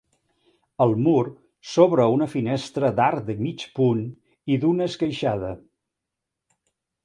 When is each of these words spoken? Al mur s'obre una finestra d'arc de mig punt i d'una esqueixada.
Al 0.85 0.95
mur 1.07 1.25
s'obre 1.73 2.07
una 2.15 2.29
finestra 2.33 2.91
d'arc 3.01 3.23
de 3.29 3.37
mig 3.43 3.67
punt 3.79 4.03
i 4.55 4.61
d'una 4.65 4.91
esqueixada. 4.93 5.57